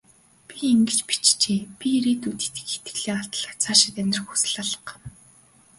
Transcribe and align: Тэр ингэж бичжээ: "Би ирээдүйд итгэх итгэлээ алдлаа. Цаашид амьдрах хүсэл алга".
Тэр 0.47 0.61
ингэж 0.73 0.99
бичжээ: 1.07 1.59
"Би 1.77 1.87
ирээдүйд 1.97 2.41
итгэх 2.47 2.69
итгэлээ 2.77 3.15
алдлаа. 3.21 3.53
Цаашид 3.61 3.95
амьдрах 4.01 4.25
хүсэл 4.29 4.55
алга". 4.63 4.93